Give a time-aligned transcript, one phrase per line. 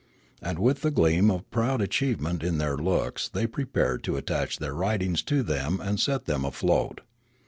[0.41, 4.73] And with the gleam of proud achievement in their looks they prepared to attach their
[4.73, 7.01] writings to them and set them afloat.